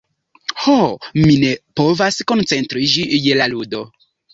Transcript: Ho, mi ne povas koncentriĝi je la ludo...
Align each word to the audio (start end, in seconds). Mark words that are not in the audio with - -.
Ho, 0.61 0.77
mi 1.19 1.37
ne 1.45 1.53
povas 1.83 2.21
koncentriĝi 2.35 3.09
je 3.29 3.41
la 3.41 3.55
ludo... 3.57 3.89